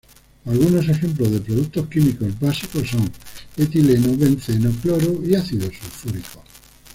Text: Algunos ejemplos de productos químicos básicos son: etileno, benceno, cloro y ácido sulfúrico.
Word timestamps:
Algunos 0.47 0.89
ejemplos 0.89 1.29
de 1.31 1.41
productos 1.41 1.87
químicos 1.87 2.39
básicos 2.39 2.89
son: 2.89 3.07
etileno, 3.55 4.17
benceno, 4.17 4.71
cloro 4.81 5.21
y 5.23 5.35
ácido 5.35 5.67
sulfúrico. 5.69 6.43